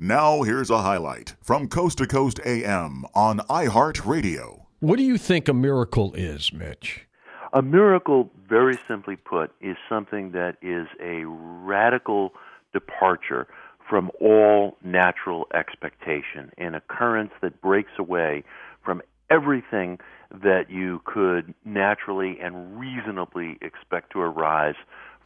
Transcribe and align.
Now, 0.00 0.42
here's 0.42 0.70
a 0.70 0.82
highlight 0.82 1.34
from 1.42 1.66
Coast 1.66 1.98
to 1.98 2.06
Coast 2.06 2.38
AM 2.46 3.04
on 3.16 3.40
iHeartRadio. 3.50 4.66
What 4.78 4.96
do 4.96 5.02
you 5.02 5.18
think 5.18 5.48
a 5.48 5.52
miracle 5.52 6.14
is, 6.14 6.52
Mitch? 6.52 7.08
A 7.52 7.62
miracle, 7.62 8.30
very 8.48 8.78
simply 8.86 9.16
put, 9.16 9.50
is 9.60 9.76
something 9.88 10.30
that 10.30 10.56
is 10.62 10.86
a 11.02 11.24
radical 11.26 12.32
departure 12.72 13.48
from 13.90 14.12
all 14.20 14.76
natural 14.84 15.48
expectation, 15.52 16.52
an 16.58 16.76
occurrence 16.76 17.32
that 17.42 17.60
breaks 17.60 17.90
away 17.98 18.44
from 18.84 19.02
everything 19.30 19.98
that 20.30 20.70
you 20.70 21.02
could 21.06 21.52
naturally 21.64 22.38
and 22.40 22.78
reasonably 22.78 23.58
expect 23.62 24.12
to 24.12 24.20
arise 24.20 24.76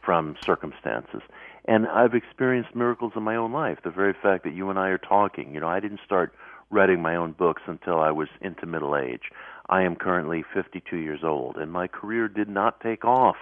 from 0.03 0.35
circumstances. 0.43 1.21
And 1.65 1.87
I've 1.87 2.13
experienced 2.13 2.75
miracles 2.75 3.13
in 3.15 3.23
my 3.23 3.35
own 3.35 3.53
life. 3.53 3.79
The 3.83 3.89
very 3.89 4.13
fact 4.13 4.43
that 4.43 4.53
you 4.53 4.69
and 4.69 4.77
I 4.77 4.89
are 4.89 4.97
talking, 4.97 5.53
you 5.53 5.59
know, 5.59 5.69
I 5.69 5.79
didn't 5.79 6.01
start 6.05 6.33
writing 6.69 7.01
my 7.01 7.15
own 7.15 7.31
books 7.31 7.61
until 7.67 7.99
I 7.99 8.11
was 8.11 8.27
into 8.41 8.65
middle 8.65 8.97
age. 8.97 9.31
I 9.69 9.83
am 9.83 9.95
currently 9.95 10.43
52 10.53 10.97
years 10.97 11.21
old, 11.23 11.55
and 11.55 11.71
my 11.71 11.87
career 11.87 12.27
did 12.27 12.49
not 12.49 12.81
take 12.81 13.05
off 13.05 13.37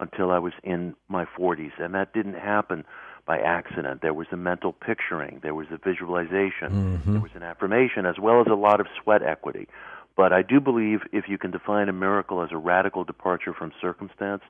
until 0.00 0.30
I 0.30 0.38
was 0.38 0.54
in 0.64 0.94
my 1.08 1.24
40s, 1.24 1.72
and 1.78 1.94
that 1.94 2.12
didn't 2.12 2.34
happen 2.34 2.84
by 3.26 3.38
accident. 3.38 4.00
There 4.02 4.14
was 4.14 4.26
a 4.32 4.36
mental 4.36 4.72
picturing, 4.72 5.40
there 5.42 5.54
was 5.54 5.68
a 5.70 5.76
visualization, 5.76 6.70
mm-hmm. 6.70 7.12
there 7.12 7.20
was 7.20 7.30
an 7.34 7.42
affirmation, 7.42 8.06
as 8.06 8.18
well 8.18 8.40
as 8.40 8.46
a 8.48 8.54
lot 8.54 8.80
of 8.80 8.86
sweat 9.00 9.22
equity. 9.22 9.68
But 10.16 10.32
I 10.32 10.42
do 10.42 10.58
believe 10.58 11.00
if 11.12 11.28
you 11.28 11.38
can 11.38 11.50
define 11.50 11.88
a 11.88 11.92
miracle 11.92 12.42
as 12.42 12.50
a 12.50 12.56
radical 12.56 13.04
departure 13.04 13.54
from 13.54 13.72
circumstance, 13.80 14.42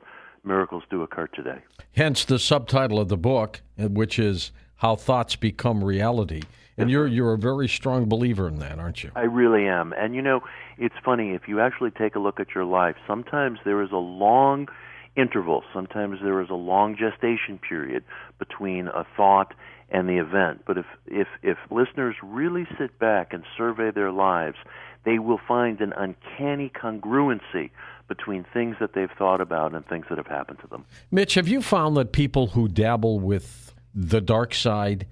miracles 0.44 0.82
do 0.90 1.02
occur 1.02 1.26
today. 1.28 1.58
Hence 1.92 2.24
the 2.24 2.38
subtitle 2.38 2.98
of 2.98 3.08
the 3.08 3.16
book, 3.16 3.60
uh, 3.78 3.88
which 3.88 4.18
is 4.18 4.52
How 4.76 4.96
Thoughts 4.96 5.36
Become 5.36 5.84
Reality. 5.84 6.42
And 6.76 6.90
you're 6.90 7.06
you're 7.06 7.34
a 7.34 7.38
very 7.38 7.68
strong 7.68 8.08
believer 8.08 8.48
in 8.48 8.58
that, 8.60 8.78
aren't 8.78 9.04
you? 9.04 9.10
I 9.14 9.24
really 9.24 9.66
am. 9.66 9.92
And 9.92 10.14
you 10.14 10.22
know, 10.22 10.40
it's 10.78 10.94
funny 11.04 11.32
if 11.32 11.42
you 11.46 11.60
actually 11.60 11.90
take 11.90 12.14
a 12.14 12.18
look 12.18 12.40
at 12.40 12.54
your 12.54 12.64
life, 12.64 12.96
sometimes 13.06 13.58
there 13.64 13.82
is 13.82 13.90
a 13.92 13.96
long 13.96 14.68
interval, 15.16 15.62
sometimes 15.74 16.18
there 16.22 16.40
is 16.40 16.48
a 16.48 16.54
long 16.54 16.96
gestation 16.96 17.58
period 17.58 18.02
between 18.38 18.88
a 18.88 19.04
thought 19.16 19.52
and 19.90 20.08
the 20.08 20.18
event. 20.18 20.62
But 20.66 20.78
if 20.78 20.86
if 21.06 21.28
if 21.42 21.58
listeners 21.70 22.16
really 22.22 22.66
sit 22.78 22.98
back 22.98 23.32
and 23.32 23.44
survey 23.58 23.90
their 23.90 24.12
lives, 24.12 24.56
they 25.04 25.18
will 25.18 25.40
find 25.46 25.80
an 25.80 25.92
uncanny 25.92 26.70
congruency 26.70 27.70
between 28.10 28.44
things 28.52 28.74
that 28.80 28.92
they've 28.92 29.12
thought 29.16 29.40
about 29.40 29.72
and 29.72 29.86
things 29.86 30.04
that 30.10 30.18
have 30.18 30.26
happened 30.26 30.58
to 30.58 30.66
them. 30.66 30.84
Mitch, 31.12 31.34
have 31.34 31.46
you 31.46 31.62
found 31.62 31.96
that 31.96 32.10
people 32.10 32.48
who 32.48 32.66
dabble 32.66 33.20
with 33.20 33.72
the 33.94 34.20
dark 34.20 34.52
side 34.52 35.06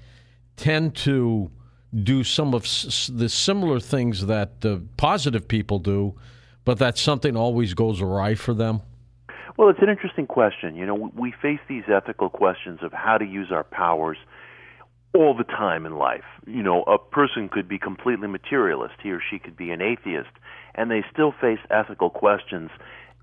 tend 0.57 0.97
to 0.97 1.49
do 1.95 2.25
some 2.25 2.55
of 2.55 2.65
the 2.65 3.29
similar 3.29 3.79
things 3.79 4.27
that 4.27 4.65
uh, 4.65 4.79
positive 4.97 5.47
people 5.47 5.79
do, 5.79 6.19
but 6.65 6.79
that 6.81 6.99
something 6.99 7.37
always 7.37 7.73
goes 7.73 8.03
awry 8.03 8.35
for 8.35 8.53
them? 8.53 8.83
Well, 9.57 9.69
it's 9.69 9.81
an 9.81 9.89
interesting 9.89 10.27
question. 10.27 10.75
You 10.75 10.85
know, 10.85 11.11
we 11.15 11.33
face 11.41 11.61
these 11.69 11.85
ethical 11.89 12.29
questions 12.29 12.81
of 12.83 12.93
how 12.93 13.17
to 13.17 13.25
use 13.25 13.53
our 13.53 13.65
powers 13.65 14.19
all 15.15 15.35
the 15.37 15.45
time 15.45 15.87
in 15.87 15.97
life. 15.97 16.25
You 16.47 16.63
know, 16.63 16.83
a 16.83 16.99
person 16.99 17.49
could 17.49 17.69
be 17.69 17.79
completely 17.79 18.29
materialist, 18.29 18.95
he 19.03 19.11
or 19.11 19.21
she 19.31 19.39
could 19.39 19.57
be 19.57 19.71
an 19.71 19.81
atheist, 19.81 20.31
and 20.75 20.91
they 20.91 21.05
still 21.13 21.33
face 21.41 21.59
ethical 21.71 22.11
questions 22.11 22.71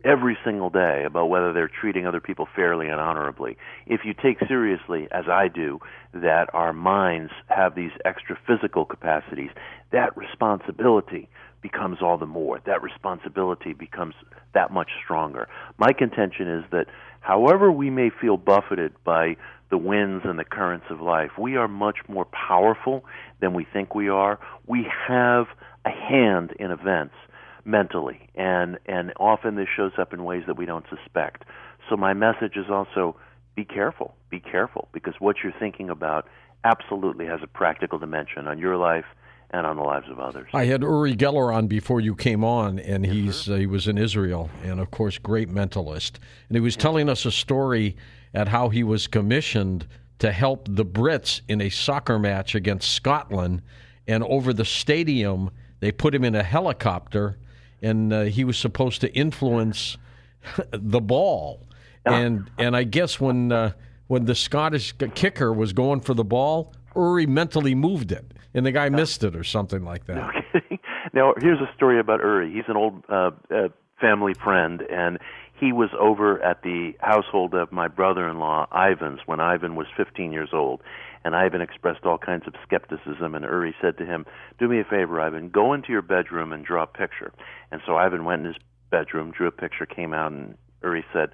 every 0.05 0.37
single 0.45 0.69
day 0.69 1.03
about 1.05 1.29
whether 1.29 1.51
they're 1.51 1.67
treating 1.67 2.05
other 2.05 2.21
people 2.21 2.47
fairly 2.55 2.87
and 2.87 3.01
honorably. 3.01 3.57
If 3.87 4.01
you 4.05 4.13
take 4.13 4.37
seriously, 4.47 5.07
as 5.11 5.25
I 5.27 5.47
do, 5.47 5.79
that 6.13 6.47
our 6.53 6.71
minds 6.73 7.31
have 7.47 7.75
these 7.75 7.91
extra 8.05 8.37
physical 8.47 8.85
capacities, 8.85 9.49
that 9.91 10.15
responsibility 10.15 11.27
becomes 11.61 11.97
all 12.01 12.17
the 12.17 12.27
more. 12.27 12.61
That 12.65 12.83
responsibility 12.83 13.73
becomes 13.73 14.13
that 14.53 14.71
much 14.71 14.91
stronger. 15.03 15.47
My 15.79 15.91
contention 15.91 16.47
is 16.47 16.63
that 16.71 16.85
however 17.21 17.71
we 17.71 17.89
may 17.89 18.11
feel 18.21 18.37
buffeted 18.37 18.93
by 19.03 19.35
the 19.71 19.77
winds 19.77 20.23
and 20.25 20.37
the 20.37 20.45
currents 20.45 20.85
of 20.91 21.01
life, 21.01 21.31
we 21.39 21.55
are 21.55 21.67
much 21.67 21.97
more 22.07 22.25
powerful 22.25 23.03
than 23.41 23.55
we 23.55 23.65
think 23.73 23.95
we 23.95 24.09
are. 24.09 24.39
We 24.67 24.87
have 25.07 25.47
a 25.83 25.89
hand 25.89 26.53
in 26.59 26.69
events 26.69 27.15
mentally, 27.65 28.29
and 28.35 28.77
and 28.85 29.11
often 29.19 29.55
this 29.55 29.67
shows 29.75 29.93
up 29.97 30.13
in 30.13 30.23
ways 30.23 30.43
that 30.47 30.57
we 30.57 30.65
don't 30.65 30.85
suspect. 30.89 31.43
So 31.89 31.97
my 31.97 32.13
message 32.13 32.55
is 32.55 32.69
also 32.69 33.15
be 33.55 33.65
careful, 33.65 34.15
be 34.29 34.39
careful, 34.39 34.87
because 34.93 35.15
what 35.19 35.37
you're 35.43 35.53
thinking 35.59 35.89
about 35.89 36.27
absolutely 36.63 37.25
has 37.25 37.41
a 37.43 37.47
practical 37.47 37.99
dimension 37.99 38.47
on 38.47 38.57
your 38.57 38.77
life 38.77 39.05
and 39.51 39.65
on 39.65 39.77
the 39.77 39.83
lives 39.83 40.07
of 40.09 40.19
others. 40.19 40.49
I 40.53 40.65
had 40.65 40.81
Uri 40.81 41.15
Geller 41.15 41.53
on 41.53 41.67
before 41.67 42.01
you 42.01 42.15
came 42.15 42.43
on, 42.43 42.79
and 42.79 43.05
he's 43.05 43.49
uh, 43.49 43.55
he 43.55 43.67
was 43.67 43.87
in 43.87 43.97
Israel, 43.97 44.49
and 44.63 44.79
of 44.79 44.91
course, 44.91 45.17
great 45.17 45.49
mentalist, 45.49 46.13
and 46.49 46.55
he 46.55 46.59
was 46.59 46.75
telling 46.75 47.09
us 47.09 47.25
a 47.25 47.31
story 47.31 47.95
at 48.33 48.47
how 48.47 48.69
he 48.69 48.83
was 48.83 49.07
commissioned 49.07 49.87
to 50.19 50.31
help 50.31 50.67
the 50.69 50.85
Brits 50.85 51.41
in 51.47 51.61
a 51.61 51.69
soccer 51.69 52.19
match 52.19 52.55
against 52.55 52.91
Scotland, 52.91 53.61
and 54.07 54.23
over 54.23 54.53
the 54.53 54.65
stadium 54.65 55.51
they 55.79 55.91
put 55.91 56.15
him 56.15 56.23
in 56.23 56.35
a 56.35 56.43
helicopter 56.43 57.37
and 57.81 58.13
uh, 58.13 58.21
he 58.23 58.43
was 58.43 58.57
supposed 58.57 59.01
to 59.01 59.13
influence 59.13 59.97
the 60.71 61.01
ball. 61.01 61.61
And 62.07 62.51
and 62.59 62.75
I 62.77 62.83
guess 62.83 63.19
when 63.19 63.51
uh, 63.51 63.71
when 64.07 64.25
the 64.25 64.35
Scottish 64.35 64.93
kicker 65.15 65.51
was 65.51 65.73
going 65.73 66.01
for 66.01 66.13
the 66.13 66.23
ball, 66.23 66.71
Uri 66.95 67.25
mentally 67.25 67.73
moved 67.73 68.11
it, 68.11 68.31
and 68.53 68.63
the 68.63 68.71
guy 68.71 68.89
missed 68.89 69.23
it 69.23 69.35
or 69.35 69.43
something 69.43 69.83
like 69.83 70.05
that. 70.05 70.31
Okay. 70.55 70.79
Now 71.13 71.33
here's 71.39 71.59
a 71.59 71.69
story 71.75 71.99
about 71.99 72.19
Uri. 72.21 72.51
He's 72.51 72.63
an 72.67 72.77
old 72.77 73.03
uh, 73.09 73.31
uh, 73.53 73.67
family 73.99 74.33
friend, 74.33 74.81
and 74.89 75.19
he 75.59 75.71
was 75.71 75.89
over 75.99 76.41
at 76.41 76.61
the 76.63 76.93
household 76.99 77.53
of 77.53 77.71
my 77.71 77.87
brother-in-law 77.87 78.67
Ivan's 78.71 79.21
when 79.25 79.39
Ivan 79.39 79.75
was 79.75 79.87
15 79.95 80.31
years 80.31 80.49
old, 80.53 80.81
and 81.23 81.35
Ivan 81.35 81.61
expressed 81.61 82.05
all 82.05 82.17
kinds 82.17 82.45
of 82.47 82.53
skepticism. 82.63 83.35
And 83.35 83.43
Uri 83.45 83.75
said 83.81 83.97
to 83.97 84.05
him, 84.05 84.25
"Do 84.59 84.67
me 84.67 84.79
a 84.79 84.83
favor, 84.83 85.19
Ivan. 85.19 85.49
Go 85.49 85.73
into 85.73 85.91
your 85.91 86.01
bedroom 86.01 86.51
and 86.53 86.65
draw 86.65 86.83
a 86.83 86.87
picture." 86.87 87.31
And 87.71 87.81
so 87.85 87.95
Ivan 87.95 88.25
went 88.25 88.41
in 88.41 88.53
his 88.53 88.61
bedroom, 88.91 89.31
drew 89.31 89.47
a 89.47 89.51
picture, 89.51 89.85
came 89.85 90.13
out, 90.13 90.31
and 90.31 90.55
Uri 90.83 91.05
said, 91.11 91.31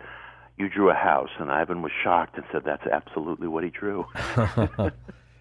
"You 0.58 0.70
drew 0.70 0.90
a 0.90 0.96
house." 0.96 1.32
And 1.40 1.52
Ivan 1.52 1.82
was 1.82 1.92
shocked 2.04 2.38
and 2.38 2.46
said, 2.52 2.64
"That's 2.64 2.86
absolutely 2.88 3.48
what 3.48 3.64
he 3.64 3.70
drew." 3.70 4.06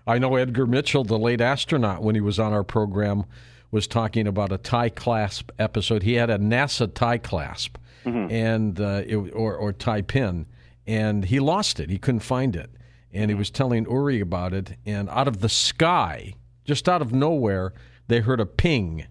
I 0.07 0.19
know 0.19 0.35
Edgar 0.35 0.67
Mitchell, 0.67 1.05
the 1.05 1.19
late 1.19 1.41
astronaut, 1.41 2.03
when 2.03 2.15
he 2.15 2.21
was 2.21 2.39
on 2.41 2.53
our 2.53 2.65
program, 2.65 3.25
was 3.71 3.87
talking 3.87 4.27
about 4.27 4.51
a 4.51 4.59
tie 4.59 4.89
clasp 4.89 5.51
episode. 5.59 6.03
He 6.03 6.15
had 6.15 6.31
a 6.31 6.39
NASA 6.39 6.93
tie 6.93 7.19
clasp, 7.19 7.77
mm-hmm. 8.05 8.31
and 8.31 8.81
uh, 8.81 9.03
it, 9.07 9.17
or 9.17 9.57
or 9.57 9.73
tie 9.73 10.03
pin, 10.03 10.47
and 10.87 11.25
he 11.25 11.41
lost 11.41 11.81
it. 11.81 11.91
He 11.91 11.99
couldn't 11.99 12.21
find 12.21 12.57
it 12.57 12.71
and 13.13 13.31
he 13.31 13.35
was 13.35 13.51
telling 13.51 13.87
Uri 13.91 14.21
about 14.21 14.53
it. 14.53 14.77
And 14.87 15.09
out 15.11 15.29
of 15.29 15.41
the 15.41 15.49
sky, 15.49 16.35
just 16.65 16.89
out 16.89 17.03
of 17.03 17.13
nowhere, 17.13 17.73
they 18.09 18.21
heard 18.21 18.41
a 18.41 18.47
ping, 18.47 19.07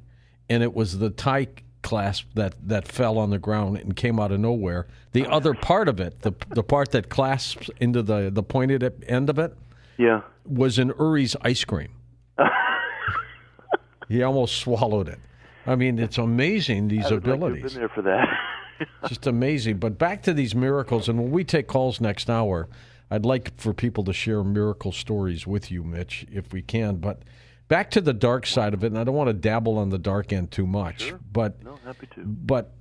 and 0.49 0.63
it 0.63 0.73
was 0.73 0.99
the 0.99 1.09
tie 1.09 1.47
clasp 1.81 2.27
that, 2.35 2.55
that 2.67 2.87
fell 2.87 3.17
on 3.17 3.29
the 3.29 3.39
ground 3.39 3.77
and 3.77 3.95
came 3.95 4.19
out 4.19 4.31
of 4.31 4.39
nowhere. 4.39 4.87
The 5.11 5.25
other 5.27 5.53
part 5.53 5.87
of 5.87 5.99
it, 5.99 6.21
the 6.21 6.33
the 6.49 6.63
part 6.63 6.91
that 6.91 7.09
clasps 7.09 7.69
into 7.79 8.03
the 8.03 8.29
the 8.31 8.43
pointed 8.43 9.03
end 9.07 9.29
of 9.29 9.39
it, 9.39 9.55
yeah, 9.97 10.21
was 10.45 10.77
in 10.77 10.93
Uri's 10.99 11.35
ice 11.41 11.63
cream. 11.63 11.89
he 14.07 14.21
almost 14.21 14.57
swallowed 14.57 15.07
it. 15.07 15.19
I 15.65 15.75
mean, 15.75 15.99
it's 15.99 16.17
amazing 16.17 16.87
these 16.89 17.09
abilities. 17.11 17.63
Like 17.63 17.73
been 17.73 17.79
there 17.81 17.89
for 17.89 18.01
that. 18.03 18.27
Just 19.07 19.27
amazing. 19.27 19.77
But 19.77 19.97
back 19.97 20.23
to 20.23 20.33
these 20.33 20.55
miracles, 20.55 21.09
and 21.09 21.19
when 21.19 21.31
we 21.31 21.43
take 21.43 21.67
calls 21.67 21.99
next 22.01 22.29
hour, 22.29 22.67
I'd 23.11 23.25
like 23.25 23.59
for 23.59 23.73
people 23.73 24.03
to 24.05 24.13
share 24.13 24.43
miracle 24.43 24.91
stories 24.91 25.47
with 25.47 25.71
you, 25.71 25.83
Mitch, 25.83 26.25
if 26.31 26.53
we 26.53 26.61
can. 26.61 26.97
But 26.97 27.23
back 27.67 27.91
to 27.91 28.01
the 28.01 28.13
dark 28.13 28.45
side 28.45 28.73
of 28.73 28.83
it, 28.83 28.87
and 28.87 28.97
I 28.97 29.03
don't 29.03 29.15
want 29.15 29.29
to 29.29 29.33
dabble 29.33 29.77
on 29.77 29.89
the 29.89 29.97
dark 29.97 30.31
end 30.31 30.51
too 30.51 30.67
much. 30.67 31.03
Sure. 31.03 31.19
But 31.31 31.63
no, 31.63 31.79
happy 31.83 32.07
to. 32.15 32.21
But 32.23 32.73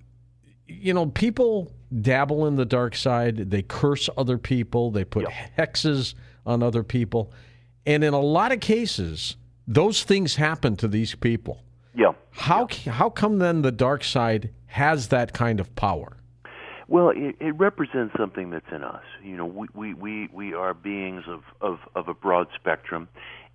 you 0.66 0.92
know, 0.92 1.06
people 1.06 1.72
dabble 2.02 2.46
in 2.46 2.56
the 2.56 2.66
dark 2.66 2.94
side. 2.94 3.50
They 3.50 3.62
curse 3.62 4.10
other 4.16 4.36
people. 4.36 4.90
They 4.90 5.04
put 5.04 5.24
yep. 5.24 5.32
hexes 5.56 6.14
on 6.44 6.62
other 6.62 6.82
people, 6.82 7.32
and 7.86 8.04
in 8.04 8.12
a 8.12 8.20
lot 8.20 8.52
of 8.52 8.60
cases, 8.60 9.36
those 9.66 10.02
things 10.02 10.36
happen 10.36 10.76
to 10.76 10.88
these 10.88 11.14
people. 11.14 11.62
Yeah. 11.98 12.12
How 12.30 12.68
yeah. 12.84 12.92
how 12.92 13.10
come 13.10 13.38
then 13.38 13.62
the 13.62 13.72
dark 13.72 14.04
side 14.04 14.50
has 14.66 15.08
that 15.08 15.32
kind 15.32 15.58
of 15.58 15.74
power? 15.74 16.16
Well, 16.86 17.10
it, 17.10 17.36
it 17.40 17.58
represents 17.58 18.14
something 18.16 18.50
that's 18.50 18.70
in 18.72 18.82
us. 18.82 19.02
You 19.22 19.36
know, 19.36 19.44
we, 19.44 19.66
we, 19.74 19.94
we, 19.94 20.28
we 20.32 20.54
are 20.54 20.72
beings 20.72 21.24
of, 21.28 21.42
of, 21.60 21.80
of 21.94 22.08
a 22.08 22.14
broad 22.14 22.46
spectrum, 22.54 23.08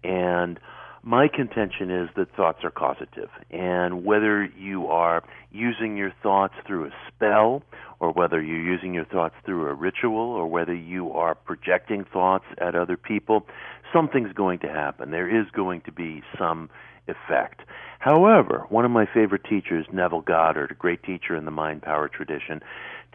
and 0.04 0.60
my 1.02 1.28
contention 1.28 1.90
is 1.90 2.10
that 2.16 2.36
thoughts 2.36 2.60
are 2.64 2.70
causative. 2.70 3.30
And 3.50 4.06
whether 4.06 4.46
you 4.46 4.88
are 4.88 5.24
using 5.52 5.98
your 5.98 6.14
thoughts 6.22 6.54
through 6.68 6.86
a 6.86 6.92
spell, 7.08 7.64
or 8.00 8.12
whether 8.12 8.40
you're 8.40 8.62
using 8.64 8.94
your 8.94 9.06
thoughts 9.06 9.36
through 9.46 9.68
a 9.68 9.74
ritual, 9.74 10.20
or 10.20 10.46
whether 10.46 10.76
you 10.76 11.12
are 11.14 11.34
projecting 11.34 12.04
thoughts 12.06 12.46
at 12.60 12.76
other 12.76 12.98
people, 12.98 13.48
something's 13.92 14.34
going 14.34 14.60
to 14.60 14.68
happen. 14.68 15.10
There 15.10 15.42
is 15.42 15.50
going 15.52 15.82
to 15.82 15.92
be 15.92 16.22
some 16.38 16.70
effect. 17.08 17.62
However, 18.00 18.66
one 18.70 18.86
of 18.86 18.92
my 18.92 19.06
favorite 19.06 19.46
teachers, 19.50 19.86
Neville 19.92 20.22
Goddard, 20.22 20.72
a 20.72 20.76
great 20.76 21.04
teacher 21.04 21.36
in 21.36 21.46
the 21.46 21.52
mind 21.52 21.82
power 21.82 22.10
tradition, 22.10 22.62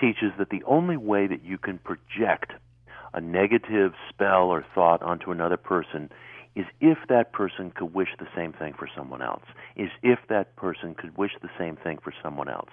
teaches 0.00 0.32
that 0.38 0.50
the 0.50 0.62
only 0.64 0.96
way 0.96 1.26
that 1.26 1.44
you 1.44 1.58
can 1.58 1.78
project 1.78 2.52
a 3.14 3.20
negative 3.20 3.92
spell 4.08 4.44
or 4.44 4.64
thought 4.74 5.02
onto 5.02 5.30
another 5.30 5.56
person 5.56 6.10
is 6.54 6.66
if 6.80 6.98
that 7.08 7.32
person 7.32 7.70
could 7.70 7.94
wish 7.94 8.08
the 8.18 8.26
same 8.34 8.52
thing 8.52 8.74
for 8.76 8.88
someone 8.96 9.22
else, 9.22 9.44
is 9.76 9.90
if 10.02 10.18
that 10.28 10.56
person 10.56 10.94
could 10.94 11.16
wish 11.16 11.32
the 11.40 11.50
same 11.58 11.76
thing 11.76 11.98
for 12.02 12.12
someone 12.22 12.48
else. 12.48 12.70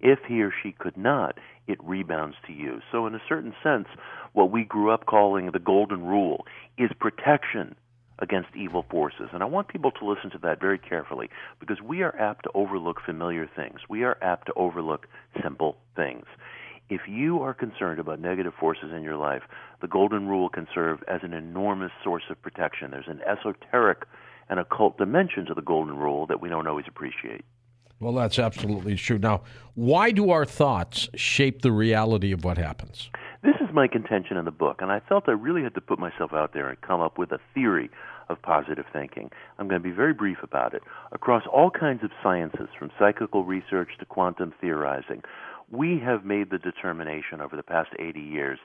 If 0.00 0.20
he 0.26 0.42
or 0.42 0.52
she 0.62 0.72
could 0.72 0.96
not, 0.96 1.38
it 1.66 1.78
rebounds 1.82 2.36
to 2.46 2.52
you. 2.52 2.80
So, 2.90 3.06
in 3.06 3.14
a 3.14 3.22
certain 3.28 3.54
sense, 3.62 3.86
what 4.32 4.50
we 4.50 4.64
grew 4.64 4.90
up 4.90 5.06
calling 5.06 5.50
the 5.50 5.58
golden 5.58 6.04
rule 6.04 6.46
is 6.76 6.90
protection 6.98 7.74
against 8.18 8.48
evil 8.56 8.84
forces. 8.90 9.28
And 9.32 9.42
I 9.42 9.46
want 9.46 9.68
people 9.68 9.90
to 9.92 10.04
listen 10.04 10.30
to 10.30 10.38
that 10.38 10.60
very 10.60 10.78
carefully 10.78 11.28
because 11.60 11.80
we 11.80 12.02
are 12.02 12.16
apt 12.18 12.44
to 12.44 12.50
overlook 12.54 13.00
familiar 13.04 13.48
things. 13.54 13.80
We 13.88 14.02
are 14.04 14.18
apt 14.22 14.46
to 14.46 14.54
overlook 14.54 15.06
simple 15.42 15.76
things. 15.94 16.24
If 16.90 17.02
you 17.06 17.42
are 17.42 17.52
concerned 17.52 18.00
about 18.00 18.18
negative 18.18 18.54
forces 18.58 18.92
in 18.96 19.02
your 19.02 19.16
life, 19.16 19.42
the 19.80 19.88
golden 19.88 20.26
rule 20.26 20.48
can 20.48 20.66
serve 20.74 21.02
as 21.06 21.20
an 21.22 21.34
enormous 21.34 21.92
source 22.02 22.24
of 22.30 22.40
protection. 22.40 22.90
There's 22.90 23.08
an 23.08 23.20
esoteric 23.22 24.04
and 24.48 24.58
occult 24.58 24.96
dimension 24.96 25.44
to 25.46 25.54
the 25.54 25.60
golden 25.60 25.96
rule 25.96 26.26
that 26.26 26.40
we 26.40 26.48
don't 26.48 26.66
always 26.66 26.86
appreciate. 26.88 27.44
Well, 28.00 28.12
that's 28.12 28.38
absolutely 28.38 28.94
true. 28.94 29.18
Now, 29.18 29.42
why 29.74 30.12
do 30.12 30.30
our 30.30 30.44
thoughts 30.44 31.08
shape 31.14 31.62
the 31.62 31.72
reality 31.72 32.32
of 32.32 32.44
what 32.44 32.56
happens? 32.56 33.10
This 33.40 33.54
is 33.60 33.72
my 33.72 33.86
contention 33.86 34.36
in 34.36 34.46
the 34.46 34.50
book, 34.50 34.78
and 34.80 34.90
I 34.90 34.98
felt 34.98 35.28
I 35.28 35.32
really 35.32 35.62
had 35.62 35.74
to 35.76 35.80
put 35.80 36.00
myself 36.00 36.32
out 36.32 36.52
there 36.52 36.68
and 36.68 36.80
come 36.80 37.00
up 37.00 37.18
with 37.18 37.30
a 37.30 37.38
theory 37.54 37.88
of 38.28 38.42
positive 38.42 38.86
thinking. 38.92 39.30
I'm 39.58 39.68
going 39.68 39.80
to 39.80 39.88
be 39.88 39.94
very 39.94 40.12
brief 40.12 40.38
about 40.42 40.74
it. 40.74 40.82
Across 41.12 41.44
all 41.46 41.70
kinds 41.70 42.02
of 42.02 42.10
sciences, 42.20 42.68
from 42.76 42.90
psychical 42.98 43.44
research 43.44 43.90
to 44.00 44.04
quantum 44.04 44.52
theorizing, 44.60 45.22
we 45.70 46.00
have 46.00 46.24
made 46.24 46.50
the 46.50 46.58
determination 46.58 47.40
over 47.40 47.54
the 47.54 47.62
past 47.62 47.90
80 47.96 48.18
years 48.18 48.58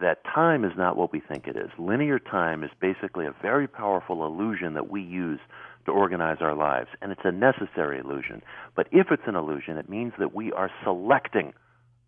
that 0.00 0.24
time 0.24 0.64
is 0.64 0.72
not 0.78 0.96
what 0.96 1.12
we 1.12 1.20
think 1.20 1.46
it 1.46 1.56
is. 1.56 1.68
Linear 1.78 2.18
time 2.18 2.64
is 2.64 2.70
basically 2.80 3.26
a 3.26 3.34
very 3.42 3.68
powerful 3.68 4.24
illusion 4.24 4.72
that 4.74 4.90
we 4.90 5.02
use 5.02 5.40
to 5.84 5.92
organize 5.92 6.38
our 6.40 6.54
lives, 6.54 6.88
and 7.02 7.12
it's 7.12 7.20
a 7.24 7.30
necessary 7.30 7.98
illusion. 7.98 8.42
But 8.74 8.88
if 8.92 9.08
it's 9.10 9.22
an 9.26 9.36
illusion, 9.36 9.76
it 9.76 9.90
means 9.90 10.14
that 10.18 10.34
we 10.34 10.52
are 10.52 10.70
selecting 10.82 11.52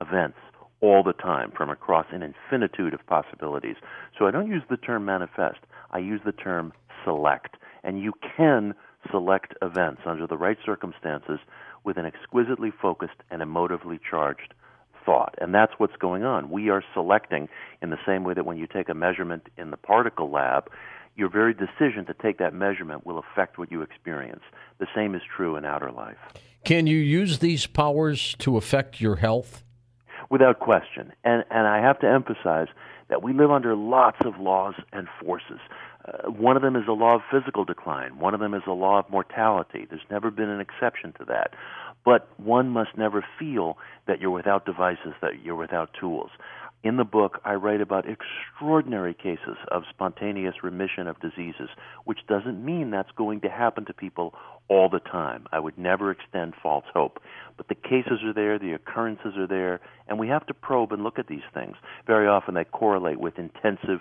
events 0.01 0.39
all 0.81 1.03
the 1.03 1.13
time 1.13 1.53
from 1.57 1.71
across 1.71 2.07
an 2.13 2.23
infinitude 2.23 2.95
of 2.95 3.07
possibilities. 3.07 3.77
So 4.19 4.27
I 4.27 4.31
don't 4.31 4.49
use 4.49 4.63
the 4.71 4.77
term 4.77 5.05
manifest, 5.05 5.59
I 5.91 5.99
use 5.99 6.21
the 6.25 6.33
term 6.33 6.73
select. 7.05 7.57
And 7.85 8.01
you 8.01 8.13
can 8.37 8.75
select 9.11 9.55
events 9.63 10.03
under 10.07 10.27
the 10.27 10.37
right 10.37 10.59
circumstances 10.65 11.39
with 11.85 11.97
an 11.97 12.05
exquisitely 12.05 12.71
focused 12.71 13.23
and 13.31 13.41
emotively 13.41 13.99
charged 14.09 14.55
thought. 15.05 15.35
And 15.39 15.55
that's 15.55 15.73
what's 15.79 15.97
going 15.97 16.25
on. 16.25 16.51
We 16.51 16.69
are 16.69 16.83
selecting 16.93 17.49
in 17.81 17.91
the 17.91 17.97
same 18.07 18.25
way 18.25 18.35
that 18.35 18.45
when 18.45 18.59
you 18.59 18.67
take 18.67 18.89
a 18.89 18.95
measurement 18.95 19.49
in 19.57 19.71
the 19.71 19.77
particle 19.77 20.31
lab, 20.31 20.71
your 21.17 21.31
very 21.31 21.55
decision 21.55 22.05
to 22.07 22.15
take 22.15 22.39
that 22.39 22.55
measurement 22.55 23.07
will 23.07 23.19
affect 23.19 23.59
what 23.59 23.73
you 23.73 23.83
experience. 23.83 24.43
The 24.79 24.87
same 24.95 25.15
is 25.15 25.23
true 25.35 25.57
in 25.57 25.65
outer 25.65 25.91
life. 25.91 26.19
Can 26.65 26.87
you 26.87 26.99
use 26.99 27.39
these 27.39 27.67
powers 27.67 28.37
to 28.41 28.57
affect 28.57 29.01
your 29.01 29.17
health? 29.17 29.65
Without 30.31 30.61
question. 30.61 31.13
And, 31.25 31.45
and 31.51 31.67
I 31.67 31.81
have 31.81 31.99
to 32.01 32.09
emphasize 32.09 32.69
that 33.09 33.23
we 33.23 33.33
live 33.33 33.51
under 33.51 33.75
lots 33.75 34.19
of 34.25 34.39
laws 34.39 34.75
and 34.93 35.09
forces. 35.25 35.61
Uh, 36.07 36.31
one 36.31 36.57
of 36.57 36.63
them 36.63 36.77
is 36.77 36.85
the 36.87 36.93
law 36.93 37.15
of 37.15 37.23
physical 37.31 37.65
decline. 37.65 38.19
One 38.19 38.35
of 38.35 38.41
them 38.41 38.55
is 38.55 38.63
the 38.67 38.73
law 38.73 38.99
of 38.99 39.11
mortality. 39.11 39.87
There's 39.89 40.03
never 40.11 40.31
been 40.31 40.49
an 40.49 40.61
exception 40.61 41.13
to 41.19 41.25
that. 41.27 41.55
But 42.05 42.29
one 42.39 42.69
must 42.69 42.97
never 42.97 43.25
feel 43.39 43.79
that 44.07 44.21
you're 44.21 44.31
without 44.31 44.65
devices, 44.65 45.15
that 45.21 45.43
you're 45.43 45.57
without 45.57 45.91
tools. 45.99 46.31
In 46.85 46.97
the 46.97 47.05
book, 47.05 47.41
I 47.45 47.55
write 47.55 47.81
about 47.81 48.07
extraordinary 48.09 49.13
cases 49.13 49.57
of 49.73 49.83
spontaneous 49.91 50.63
remission 50.63 51.09
of 51.09 51.21
diseases, 51.21 51.69
which 52.05 52.21
doesn't 52.29 52.65
mean 52.65 52.91
that's 52.91 53.11
going 53.17 53.41
to 53.41 53.49
happen 53.49 53.85
to 53.87 53.93
people 53.93 54.35
all 54.69 54.89
the 54.89 55.01
time. 55.01 55.47
I 55.53 55.59
would 55.59 55.79
never 55.79 56.11
extend 56.11 56.55
false 56.63 56.85
hope. 56.93 57.21
But 57.57 57.69
the 57.69 57.75
cases 57.75 58.23
are 58.25 58.33
there, 58.33 58.59
the 58.59 58.73
occurrences 58.73 59.37
are 59.37 59.47
there, 59.47 59.81
and 60.07 60.19
we 60.19 60.29
have 60.29 60.47
to 60.47 60.55
probe 60.55 60.93
and 60.93 61.03
look 61.03 61.19
at 61.19 61.27
these 61.27 61.43
things. 61.53 61.77
Very 62.07 62.29
often 62.29 62.55
they 62.55 62.65
correlate 62.65 63.19
with 63.19 63.39
intensive 63.39 64.01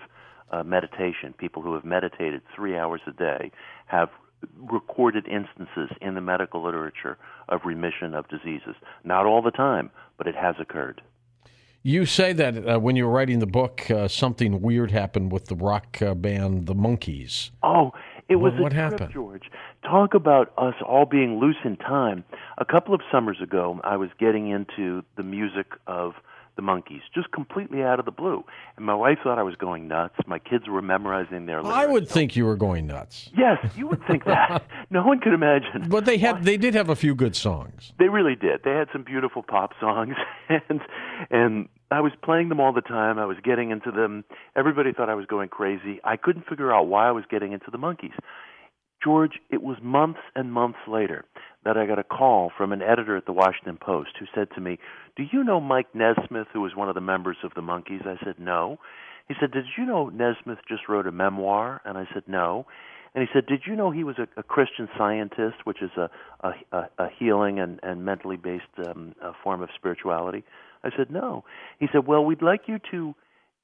uh, 0.50 0.62
meditation. 0.62 1.34
People 1.36 1.62
who 1.62 1.74
have 1.74 1.84
meditated 1.84 2.42
three 2.54 2.76
hours 2.76 3.00
a 3.06 3.12
day 3.12 3.50
have 3.86 4.10
recorded 4.70 5.26
instances 5.26 5.90
in 6.00 6.14
the 6.14 6.20
medical 6.20 6.62
literature 6.62 7.18
of 7.48 7.62
remission 7.64 8.14
of 8.14 8.28
diseases. 8.28 8.76
Not 9.04 9.26
all 9.26 9.42
the 9.42 9.50
time, 9.50 9.90
but 10.16 10.26
it 10.26 10.36
has 10.36 10.54
occurred. 10.60 11.02
You 11.82 12.06
say 12.06 12.32
that 12.34 12.68
uh, 12.68 12.78
when 12.78 12.96
you 12.96 13.06
were 13.06 13.12
writing 13.12 13.38
the 13.38 13.46
book, 13.46 13.90
uh, 13.90 14.08
something 14.08 14.60
weird 14.60 14.90
happened 14.90 15.32
with 15.32 15.46
the 15.46 15.54
rock 15.54 16.02
uh, 16.02 16.14
band, 16.14 16.66
the 16.66 16.74
Monkees. 16.74 17.50
Oh, 17.62 17.92
it 18.28 18.36
was 18.36 18.52
what, 18.54 18.62
what 18.62 18.72
trip, 18.72 18.92
happened? 18.92 19.12
George. 19.12 19.50
Talk 19.82 20.14
about 20.14 20.52
us 20.58 20.74
all 20.86 21.06
being 21.06 21.38
loose 21.38 21.56
in 21.64 21.76
time. 21.76 22.24
A 22.58 22.64
couple 22.64 22.94
of 22.94 23.00
summers 23.10 23.38
ago, 23.42 23.80
I 23.84 23.96
was 23.96 24.10
getting 24.18 24.48
into 24.50 25.02
the 25.16 25.22
music 25.22 25.66
of 25.86 26.12
the 26.58 26.62
Monkees, 26.62 27.02
just 27.14 27.30
completely 27.30 27.84
out 27.84 28.00
of 28.00 28.04
the 28.04 28.10
blue. 28.10 28.44
And 28.76 28.84
my 28.84 28.94
wife 28.94 29.18
thought 29.22 29.38
I 29.38 29.44
was 29.44 29.54
going 29.54 29.86
nuts. 29.86 30.16
My 30.26 30.40
kids 30.40 30.68
were 30.68 30.82
memorizing 30.82 31.46
their 31.46 31.62
lyrics. 31.62 31.78
I 31.78 31.86
would 31.86 32.08
think 32.08 32.34
you 32.34 32.44
were 32.44 32.56
going 32.56 32.88
nuts. 32.88 33.30
Yes, 33.36 33.58
you 33.76 33.86
would 33.86 34.04
think 34.08 34.24
that. 34.24 34.64
no 34.90 35.04
one 35.04 35.20
could 35.20 35.34
imagine. 35.34 35.88
But 35.88 36.04
they 36.04 36.18
had 36.18 36.42
they 36.42 36.56
did 36.56 36.74
have 36.74 36.88
a 36.88 36.96
few 36.96 37.14
good 37.14 37.36
songs. 37.36 37.92
They 38.00 38.08
really 38.08 38.34
did. 38.34 38.62
They 38.64 38.72
had 38.72 38.88
some 38.92 39.04
beautiful 39.04 39.44
pop 39.44 39.70
songs 39.80 40.16
and 40.48 40.80
and 41.30 41.68
I 41.92 42.00
was 42.00 42.12
playing 42.22 42.48
them 42.48 42.58
all 42.58 42.72
the 42.72 42.80
time. 42.80 43.20
I 43.20 43.24
was 43.24 43.36
getting 43.42 43.70
into 43.70 43.92
them. 43.92 44.24
Everybody 44.56 44.92
thought 44.92 45.08
I 45.08 45.14
was 45.14 45.26
going 45.26 45.48
crazy. 45.48 46.00
I 46.02 46.16
couldn't 46.16 46.46
figure 46.48 46.74
out 46.74 46.88
why 46.88 47.06
I 47.08 47.12
was 47.12 47.24
getting 47.30 47.52
into 47.52 47.70
the 47.70 47.78
Monkees. 47.78 48.18
George, 49.02 49.38
it 49.50 49.62
was 49.62 49.76
months 49.82 50.20
and 50.34 50.52
months 50.52 50.78
later 50.88 51.24
that 51.64 51.76
I 51.76 51.86
got 51.86 51.98
a 51.98 52.04
call 52.04 52.50
from 52.56 52.72
an 52.72 52.82
editor 52.82 53.16
at 53.16 53.26
the 53.26 53.32
Washington 53.32 53.78
Post 53.80 54.10
who 54.18 54.26
said 54.34 54.48
to 54.54 54.60
me, 54.60 54.78
Do 55.16 55.24
you 55.30 55.44
know 55.44 55.60
Mike 55.60 55.94
Nesmith, 55.94 56.48
who 56.52 56.60
was 56.60 56.74
one 56.74 56.88
of 56.88 56.94
the 56.94 57.00
members 57.00 57.36
of 57.44 57.52
the 57.54 57.60
Monkees? 57.60 58.06
I 58.06 58.16
said, 58.24 58.36
No. 58.38 58.78
He 59.28 59.34
said, 59.38 59.52
Did 59.52 59.64
you 59.76 59.84
know 59.84 60.08
Nesmith 60.08 60.58
just 60.68 60.88
wrote 60.88 61.06
a 61.06 61.12
memoir? 61.12 61.80
And 61.84 61.98
I 61.98 62.06
said, 62.12 62.24
No. 62.26 62.66
And 63.14 63.26
he 63.26 63.28
said, 63.32 63.46
Did 63.46 63.62
you 63.66 63.76
know 63.76 63.90
he 63.90 64.04
was 64.04 64.16
a, 64.18 64.28
a 64.38 64.42
Christian 64.42 64.88
scientist, 64.96 65.56
which 65.64 65.82
is 65.82 65.90
a, 65.96 66.10
a, 66.72 66.88
a 66.98 67.08
healing 67.18 67.58
and, 67.58 67.80
and 67.82 68.04
mentally 68.04 68.36
based 68.36 68.64
um, 68.86 69.14
form 69.42 69.62
of 69.62 69.68
spirituality? 69.74 70.44
I 70.82 70.90
said, 70.96 71.10
No. 71.10 71.44
He 71.78 71.86
said, 71.92 72.06
Well, 72.06 72.24
we'd 72.24 72.42
like 72.42 72.62
you 72.66 72.78
to 72.90 73.14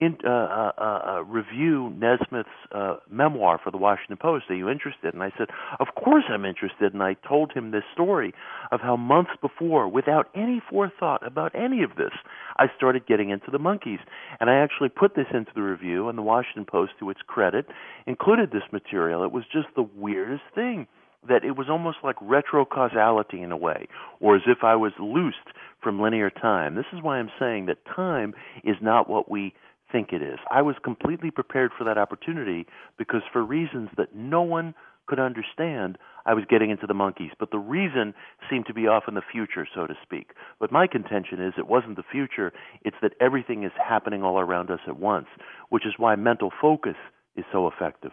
in, 0.01 0.19
uh, 0.25 0.29
uh, 0.29 0.73
uh, 0.81 1.25
review 1.25 1.93
Nesmith's 1.97 2.49
uh, 2.73 2.97
memoir 3.11 3.61
for 3.63 3.71
the 3.71 3.77
Washington 3.79 4.17
Post. 4.17 4.47
Are 4.51 4.55
you 4.55 4.69
interested? 4.69 5.15
And 5.15 5.23
I 5.23 5.31
said, 5.39 5.49
Of 5.79 5.89
course 5.95 6.25
I'm 6.29 6.45
interested. 6.45 6.93
And 6.93 7.03
I 7.03 7.15
told 7.27 7.53
him 7.53 7.71
this 7.71 7.85
story 7.93 8.35
of 8.73 8.81
how 8.81 8.97
months 8.97 9.31
before, 9.41 9.89
without 9.89 10.29
any 10.35 10.61
forethought 10.69 11.25
about 11.27 11.55
any 11.55 11.83
of 11.83 11.91
this, 11.97 12.13
I 12.57 12.67
started 12.77 13.07
getting 13.07 13.31
into 13.31 13.51
the 13.51 13.59
Monkees. 13.59 14.01
And 14.41 14.51
I 14.51 14.57
actually 14.57 14.89
put 14.89 15.15
this 15.15 15.29
into 15.33 15.53
the 15.55 15.63
review, 15.63 16.09
and 16.09 16.19
the 16.19 16.23
Washington 16.23 16.67
Post, 16.67 16.93
to 16.99 17.11
its 17.11 17.21
credit, 17.27 17.67
included 18.07 18.51
this 18.51 18.65
material. 18.73 19.23
It 19.25 19.33
was 19.33 19.45
just 19.53 19.69
the 19.77 19.89
weirdest 19.97 20.43
thing 20.55 20.89
that 21.29 21.45
it 21.45 21.57
was 21.57 21.69
almost 21.71 21.99
like 22.03 22.17
retro 22.21 22.65
causality 22.65 23.41
in 23.41 23.53
a 23.53 23.57
way, 23.57 23.89
or 24.21 24.37
as 24.37 24.43
if 24.47 24.59
I 24.63 24.77
was 24.77 24.93
loosed 24.99 25.37
from 25.83 26.01
linear 26.01 26.31
time. 26.31 26.75
This 26.75 26.85
is 26.93 27.03
why 27.03 27.19
I'm 27.19 27.31
saying 27.39 27.67
that 27.67 27.79
time 27.97 28.35
is 28.63 28.77
not 28.83 29.09
what 29.09 29.31
we 29.31 29.55
think 29.95 30.13
it 30.13 30.23
is. 30.23 30.41
I 30.51 30.61
was 30.63 30.75
completely 30.83 31.31
prepared 31.31 31.71
for 31.79 31.85
that 31.85 31.99
opportunity 31.99 32.67
because, 32.99 33.23
for 33.33 33.45
reasons 33.45 33.91
that 33.97 34.13
no 34.13 34.43
one 34.43 34.75
could 35.07 35.21
understand, 35.21 35.99
I 36.27 36.35
was 36.35 36.45
getting 36.51 36.71
into 36.71 36.89
the 36.89 36.95
Monkees. 36.95 37.31
But 37.39 37.53
the 37.53 37.59
reason 37.59 38.13
seemed 38.51 38.67
to 38.67 38.75
be 38.75 38.89
off 38.89 39.05
in 39.07 39.15
the 39.15 39.23
future, 39.31 39.69
so 39.73 39.87
to 39.87 39.95
speak. 40.03 40.31
But 40.59 40.73
my 40.73 40.89
contention 40.89 41.41
is 41.41 41.53
it 41.57 41.69
wasn't 41.69 41.95
the 41.95 42.03
future, 42.11 42.53
it's 42.83 42.97
that 43.03 43.13
everything 43.21 43.63
is 43.63 43.71
happening 43.77 44.25
all 44.25 44.41
around 44.41 44.69
us 44.69 44.81
at 44.89 44.99
once, 44.99 45.27
which 45.69 45.87
is 45.87 45.93
why 45.97 46.17
mental 46.17 46.51
focus 46.61 46.97
is 47.37 47.45
so 47.53 47.69
effective. 47.69 48.13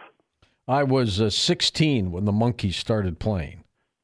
I 0.68 0.84
was 0.84 1.20
uh, 1.20 1.32
16 1.32 2.12
when 2.12 2.26
the 2.26 2.32
Monkees 2.32 2.76
started 2.76 3.18
playing. 3.18 3.61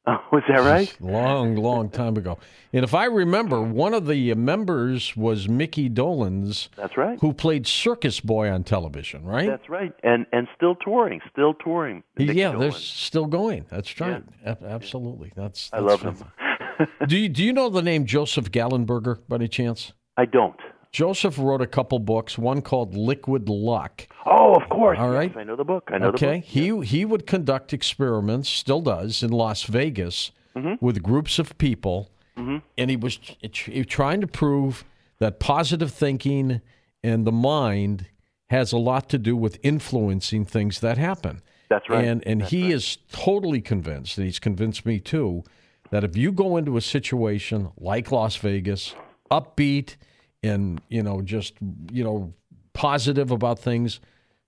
Oh, 0.32 0.38
is 0.38 0.44
that 0.48 0.60
right? 0.60 0.94
long, 1.00 1.56
long 1.56 1.90
time 1.90 2.16
ago. 2.16 2.38
And 2.72 2.82
if 2.82 2.94
I 2.94 3.04
remember, 3.04 3.60
one 3.60 3.92
of 3.92 4.06
the 4.06 4.34
members 4.34 5.14
was 5.16 5.48
Mickey 5.48 5.90
Dolenz. 5.90 6.68
That's 6.76 6.96
right. 6.96 7.18
Who 7.20 7.34
played 7.34 7.66
Circus 7.66 8.20
Boy 8.20 8.50
on 8.50 8.64
television, 8.64 9.24
right? 9.24 9.46
That's 9.46 9.68
right. 9.68 9.92
And 10.02 10.26
and 10.32 10.48
still 10.56 10.76
touring, 10.76 11.20
still 11.30 11.52
touring. 11.54 12.04
Mickey 12.16 12.34
yeah, 12.34 12.52
Dolenz. 12.52 12.60
they're 12.60 12.72
still 12.72 13.26
going. 13.26 13.66
That's 13.70 14.00
right. 14.00 14.22
Yeah. 14.44 14.54
absolutely. 14.66 15.32
That's, 15.36 15.70
I 15.72 15.80
that's 15.80 16.02
love 16.02 16.18
them. 16.18 16.88
do 17.06 17.16
you 17.18 17.28
do 17.28 17.44
you 17.44 17.52
know 17.52 17.68
the 17.68 17.82
name 17.82 18.06
Joseph 18.06 18.50
Gallenberger 18.50 19.18
by 19.28 19.36
any 19.36 19.48
chance? 19.48 19.92
I 20.16 20.24
don't. 20.24 20.58
Joseph 20.92 21.38
wrote 21.38 21.60
a 21.60 21.66
couple 21.66 21.98
books, 21.98 22.38
one 22.38 22.62
called 22.62 22.96
Liquid 22.96 23.48
Luck. 23.48 24.08
Oh, 24.24 24.54
of 24.54 24.68
course. 24.68 24.98
All 24.98 25.10
right. 25.10 25.30
Yes, 25.30 25.38
I 25.38 25.44
know 25.44 25.56
the 25.56 25.64
book. 25.64 25.90
I 25.92 25.98
know 25.98 26.08
okay. 26.08 26.26
the 26.26 26.72
book. 26.72 26.84
He 26.84 26.98
he 26.98 27.04
would 27.04 27.26
conduct 27.26 27.72
experiments, 27.72 28.48
still 28.48 28.80
does, 28.80 29.22
in 29.22 29.30
Las 29.30 29.64
Vegas 29.64 30.32
mm-hmm. 30.56 30.84
with 30.84 31.02
groups 31.02 31.38
of 31.38 31.56
people, 31.58 32.10
mm-hmm. 32.36 32.58
and 32.76 32.90
he 32.90 32.96
was, 32.96 33.18
he 33.40 33.84
trying 33.84 34.20
to 34.20 34.26
prove 34.26 34.84
that 35.18 35.40
positive 35.40 35.92
thinking 35.92 36.60
and 37.02 37.26
the 37.26 37.32
mind 37.32 38.06
has 38.50 38.72
a 38.72 38.78
lot 38.78 39.08
to 39.10 39.18
do 39.18 39.36
with 39.36 39.58
influencing 39.62 40.44
things 40.44 40.80
that 40.80 40.98
happen. 40.98 41.42
That's 41.68 41.88
right. 41.88 42.04
And 42.04 42.26
and 42.26 42.40
That's 42.40 42.50
he 42.50 42.64
right. 42.64 42.72
is 42.72 42.98
totally 43.12 43.60
convinced, 43.60 44.16
and 44.16 44.24
he's 44.24 44.38
convinced 44.38 44.86
me 44.86 45.00
too, 45.00 45.44
that 45.90 46.02
if 46.02 46.16
you 46.16 46.32
go 46.32 46.56
into 46.56 46.76
a 46.76 46.80
situation 46.80 47.70
like 47.76 48.10
Las 48.10 48.36
Vegas, 48.36 48.94
upbeat 49.30 49.96
and 50.42 50.80
you 50.88 51.02
know 51.02 51.22
just 51.22 51.54
you 51.92 52.04
know 52.04 52.32
positive 52.72 53.30
about 53.30 53.58
things, 53.58 54.00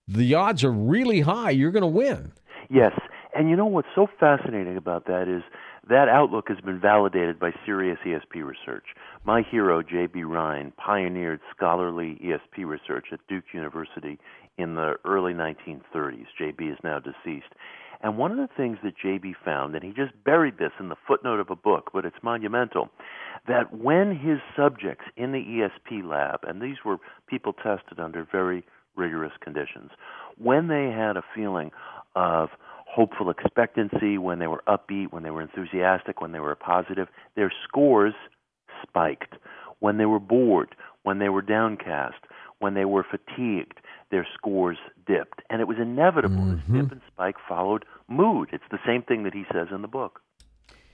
the 0.06 0.35
odds 0.35 0.64
are 0.64 0.73
really 0.73 1.20
high 1.20 1.50
you're 1.50 1.73
going 1.73 1.82
to 1.82 1.87
win. 1.87 2.32
Yes, 2.68 2.92
and 3.35 3.50
you 3.50 3.56
know 3.56 3.66
what's 3.66 3.88
so 3.94 4.06
fascinating 4.18 4.76
about 4.76 5.06
that 5.06 5.28
is 5.28 5.42
that 5.88 6.09
outlook 6.09 6.49
has 6.49 6.59
been 6.61 6.78
validated 6.78 7.40
by 7.40 7.50
serious 7.66 7.99
ESP 8.06 8.44
research. 8.44 8.85
My 9.25 9.42
hero, 9.42 9.82
J.B. 9.82 10.23
Rhine, 10.23 10.73
pioneered 10.76 11.40
scholarly 11.54 12.20
ESP 12.25 12.64
research 12.64 13.06
at 13.12 13.18
Duke 13.28 13.44
University 13.52 14.18
in 14.56 14.76
the 14.76 14.94
early 15.04 15.32
1930s. 15.32 16.26
J.B. 16.38 16.66
is 16.66 16.78
now 16.85 17.00
deceased. 17.00 17.52
And 18.02 18.16
one 18.16 18.30
of 18.30 18.38
the 18.38 18.49
things 18.56 18.78
that 18.82 18.94
JB 19.04 19.35
found, 19.44 19.75
and 19.75 19.85
he 19.85 19.90
just 19.90 20.12
buried 20.25 20.56
this 20.59 20.73
in 20.80 20.88
the 20.88 20.97
footnote 21.06 21.38
of 21.38 21.50
a 21.50 21.56
book, 21.56 21.90
but 21.92 22.06
it's 22.06 22.16
monumental, 22.23 22.88
that 23.50 23.76
when 23.76 24.16
his 24.16 24.38
subjects 24.57 25.04
in 25.16 25.33
the 25.33 25.38
ESP 25.38 26.04
lab, 26.04 26.40
and 26.45 26.61
these 26.61 26.78
were 26.85 26.99
people 27.28 27.52
tested 27.52 27.99
under 27.99 28.26
very 28.30 28.64
rigorous 28.97 29.33
conditions, 29.40 29.90
when 30.38 30.69
they 30.69 30.90
had 30.90 31.16
a 31.16 31.23
feeling 31.35 31.71
of 32.14 32.50
hopeful 32.87 33.30
expectancy, 33.30 34.19
when 34.19 34.38
they 34.38 34.47
were 34.47 34.62
upbeat, 34.66 35.12
when 35.12 35.23
they 35.23 35.30
were 35.30 35.42
enthusiastic, 35.42 36.21
when 36.21 36.33
they 36.33 36.40
were 36.40 36.54
positive, 36.57 37.09
their 37.37 37.52
scores 37.69 38.14
spiked. 38.83 39.35
When 39.78 39.97
they 39.97 40.07
were 40.07 40.21
bored, 40.21 40.75
when 41.02 41.19
they 41.19 41.28
were 41.28 41.42
downcast, 41.42 42.19
when 42.59 42.75
they 42.75 42.85
were 42.85 43.04
fatigued, 43.04 43.80
their 44.11 44.26
scores 44.35 44.78
dipped. 45.07 45.40
And 45.49 45.61
it 45.61 45.69
was 45.69 45.78
inevitable. 45.80 46.37
Mm-hmm. 46.37 46.73
This 46.73 46.83
dip 46.83 46.92
and 46.92 47.00
spike 47.12 47.37
followed 47.49 47.85
mood. 48.09 48.50
It's 48.52 48.64
the 48.71 48.78
same 48.87 49.02
thing 49.02 49.23
that 49.23 49.35
he 49.35 49.45
says 49.52 49.69
in 49.73 49.83
the 49.83 49.88
book. 49.88 50.21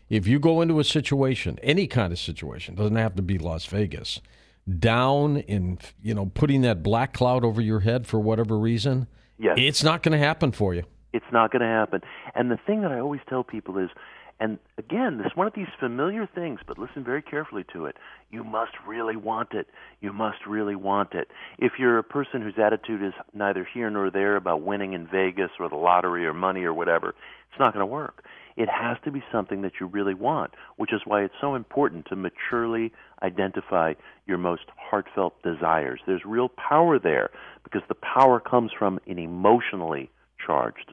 If 0.08 0.26
you 0.26 0.38
go 0.38 0.60
into 0.60 0.78
a 0.78 0.84
situation, 0.84 1.58
any 1.62 1.86
kind 1.86 2.12
of 2.12 2.18
situation, 2.18 2.74
doesn't 2.76 2.96
have 2.96 3.16
to 3.16 3.22
be 3.22 3.38
Las 3.38 3.66
Vegas, 3.66 4.20
down 4.78 5.38
in, 5.38 5.78
you 6.02 6.14
know, 6.14 6.26
putting 6.26 6.62
that 6.62 6.82
black 6.82 7.12
cloud 7.12 7.44
over 7.44 7.60
your 7.60 7.80
head 7.80 8.06
for 8.06 8.20
whatever 8.20 8.58
reason, 8.58 9.06
yes. 9.38 9.56
it's 9.58 9.82
not 9.82 10.02
going 10.02 10.12
to 10.12 10.24
happen 10.24 10.52
for 10.52 10.74
you. 10.74 10.84
It's 11.12 11.26
not 11.32 11.50
going 11.50 11.62
to 11.62 11.68
happen. 11.68 12.02
And 12.34 12.50
the 12.50 12.58
thing 12.66 12.82
that 12.82 12.92
I 12.92 13.00
always 13.00 13.20
tell 13.28 13.42
people 13.42 13.78
is, 13.78 13.90
and 14.38 14.58
again, 14.76 15.16
this 15.16 15.28
is 15.28 15.36
one 15.36 15.46
of 15.46 15.54
these 15.54 15.66
familiar 15.80 16.28
things, 16.34 16.60
but 16.66 16.78
listen 16.78 17.02
very 17.02 17.22
carefully 17.22 17.64
to 17.72 17.86
it. 17.86 17.96
You 18.30 18.44
must 18.44 18.72
really 18.86 19.16
want 19.16 19.52
it. 19.52 19.66
You 20.00 20.12
must 20.12 20.46
really 20.46 20.76
want 20.76 21.14
it. 21.14 21.28
If 21.58 21.72
you're 21.78 21.98
a 21.98 22.04
person 22.04 22.42
whose 22.42 22.58
attitude 22.58 23.02
is 23.02 23.14
neither 23.32 23.66
here 23.72 23.88
nor 23.88 24.10
there 24.10 24.36
about 24.36 24.62
winning 24.62 24.92
in 24.92 25.06
Vegas 25.06 25.50
or 25.58 25.68
the 25.70 25.76
lottery 25.76 26.26
or 26.26 26.34
money 26.34 26.64
or 26.64 26.74
whatever, 26.74 27.14
it's 27.50 27.58
not 27.58 27.72
going 27.72 27.82
to 27.82 27.86
work. 27.86 28.24
It 28.56 28.68
has 28.68 28.98
to 29.04 29.10
be 29.10 29.22
something 29.32 29.62
that 29.62 29.72
you 29.80 29.86
really 29.86 30.14
want, 30.14 30.52
which 30.76 30.92
is 30.92 31.02
why 31.04 31.22
it's 31.24 31.34
so 31.40 31.54
important 31.54 32.06
to 32.06 32.16
maturely 32.16 32.92
identify 33.22 33.94
your 34.26 34.38
most 34.38 34.64
heartfelt 34.76 35.42
desires. 35.42 36.00
There's 36.06 36.24
real 36.24 36.48
power 36.48 36.98
there 36.98 37.30
because 37.64 37.82
the 37.88 37.94
power 37.94 38.40
comes 38.40 38.72
from 38.78 38.98
an 39.06 39.18
emotionally 39.18 40.10
charged 40.44 40.92